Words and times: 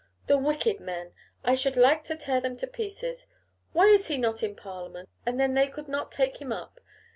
The 0.25 0.35
wicked 0.35 0.79
men; 0.79 1.13
I 1.43 1.53
should 1.53 1.75
like 1.77 2.01
to 2.05 2.15
tear 2.15 2.41
them 2.41 2.57
to 2.57 2.65
pieces. 2.65 3.27
Why 3.71 3.83
is 3.85 4.09
not 4.09 4.39
he 4.39 4.47
in 4.47 4.55
Parliament? 4.55 5.07
and 5.27 5.39
then 5.39 5.53
they 5.53 5.67
could 5.67 5.87
not 5.87 6.11
take 6.11 6.37
him 6.41 6.51
up. 6.51 6.79